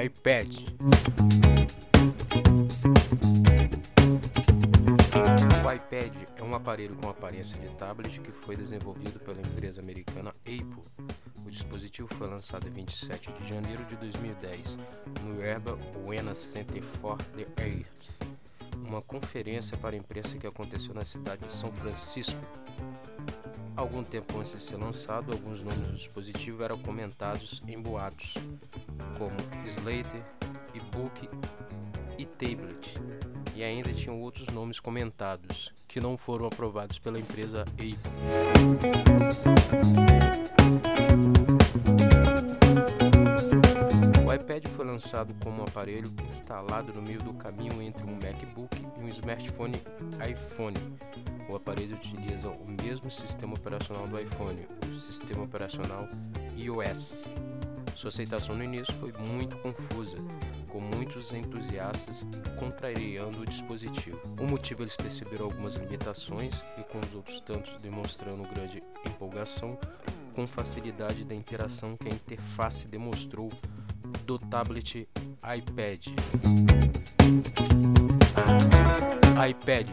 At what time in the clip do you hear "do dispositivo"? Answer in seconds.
25.78-26.64